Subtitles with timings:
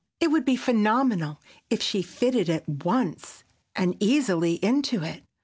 [0.19, 1.39] It would be phenomenal
[1.69, 3.43] if she fitted at once
[3.75, 5.21] and easily into it.